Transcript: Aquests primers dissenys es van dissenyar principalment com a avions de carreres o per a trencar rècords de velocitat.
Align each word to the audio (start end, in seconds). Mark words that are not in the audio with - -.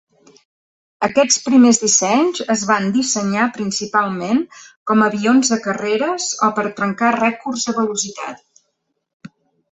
Aquests 1.07 1.35
primers 1.47 1.79
dissenys 1.81 2.39
es 2.53 2.63
van 2.69 2.87
dissenyar 2.95 3.43
principalment 3.57 4.39
com 4.91 5.03
a 5.03 5.09
avions 5.13 5.51
de 5.55 5.59
carreres 5.65 6.29
o 6.47 6.49
per 6.57 6.63
a 6.71 6.71
trencar 6.79 7.11
rècords 7.17 7.67
de 7.69 7.77
velocitat. 7.81 8.41